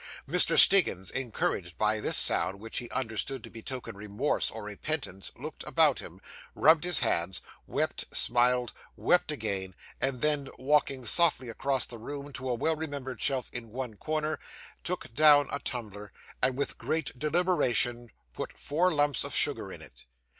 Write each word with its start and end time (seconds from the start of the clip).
Mr. 0.27 0.57
Stiggins, 0.57 1.11
encouraged 1.11 1.77
by 1.77 1.99
this 1.99 2.17
sound, 2.17 2.59
which 2.59 2.79
he 2.79 2.89
understood 2.89 3.43
to 3.43 3.51
betoken 3.51 3.95
remorse 3.95 4.49
or 4.49 4.63
repentance, 4.63 5.31
looked 5.37 5.63
about 5.67 5.99
him, 5.99 6.19
rubbed 6.55 6.83
his 6.85 7.01
hands, 7.01 7.39
wept, 7.67 8.05
smiled, 8.11 8.73
wept 8.95 9.31
again, 9.31 9.75
and 10.01 10.21
then, 10.21 10.47
walking 10.57 11.05
softly 11.05 11.49
across 11.49 11.85
the 11.85 11.99
room 11.99 12.33
to 12.33 12.49
a 12.49 12.55
well 12.55 12.75
remembered 12.75 13.21
shelf 13.21 13.47
in 13.53 13.69
one 13.69 13.95
corner, 13.95 14.39
took 14.83 15.13
down 15.13 15.47
a 15.51 15.59
tumbler, 15.59 16.11
and 16.41 16.57
with 16.57 16.79
great 16.79 17.19
deliberation 17.19 18.09
put 18.33 18.57
four 18.57 18.91
lumps 18.91 19.23
of 19.23 19.35
sugar 19.35 19.71
in 19.71 19.83
it. 19.83 20.07